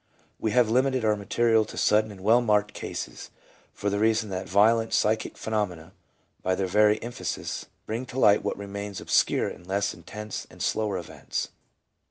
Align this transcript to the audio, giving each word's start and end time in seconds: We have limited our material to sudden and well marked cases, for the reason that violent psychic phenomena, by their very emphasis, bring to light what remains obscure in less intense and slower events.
We 0.39 0.49
have 0.49 0.67
limited 0.67 1.05
our 1.05 1.15
material 1.15 1.63
to 1.65 1.77
sudden 1.77 2.11
and 2.11 2.21
well 2.23 2.41
marked 2.41 2.73
cases, 2.73 3.29
for 3.71 3.91
the 3.91 3.99
reason 3.99 4.31
that 4.31 4.49
violent 4.49 4.95
psychic 4.95 5.37
phenomena, 5.37 5.93
by 6.41 6.55
their 6.55 6.65
very 6.65 6.99
emphasis, 7.03 7.67
bring 7.85 8.07
to 8.07 8.17
light 8.17 8.43
what 8.43 8.57
remains 8.57 8.99
obscure 8.99 9.47
in 9.47 9.63
less 9.63 9.93
intense 9.93 10.47
and 10.49 10.59
slower 10.63 10.97
events. 10.97 11.49